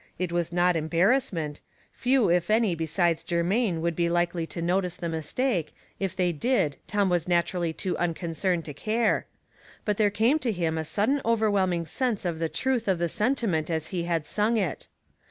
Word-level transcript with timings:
It 0.17 0.31
was 0.31 0.51
not 0.51 0.75
em 0.75 0.89
barrassment; 0.89 1.61
few, 1.91 2.27
if 2.31 2.49
any, 2.49 2.73
besides 2.73 3.23
Germain 3.23 3.81
would 3.81 3.95
be 3.95 4.09
likely 4.09 4.47
to 4.47 4.59
notice 4.59 4.95
the 4.95 5.09
mistake, 5.09 5.75
if 5.99 6.15
they 6.15 6.31
did 6.31 6.77
Tom 6.87 7.07
was 7.07 7.27
naturally 7.27 7.71
too 7.71 7.95
unconcerned 7.99 8.65
to 8.65 8.73
care; 8.73 9.27
but 9.85 9.97
there 9.97 10.09
came 10.09 10.39
to 10.39 10.51
him 10.51 10.79
a 10.79 10.85
sudden 10.85 11.21
overwhelming 11.23 11.85
sense 11.85 12.25
of 12.25 12.39
the 12.39 12.49
truth 12.49 12.87
of 12.87 12.97
the 12.97 13.07
sentiment 13.09 13.69
as 13.69 13.89
he 13.89 14.05
had 14.05 14.25
sung 14.25 14.57
it. 14.57 14.87